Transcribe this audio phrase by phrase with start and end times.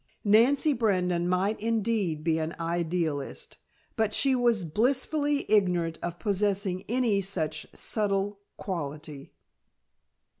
[0.25, 3.57] Nancy Brandon might indeed be an idealist,
[3.95, 9.31] but she was blissfully ignorant of possessing any such subtle quality.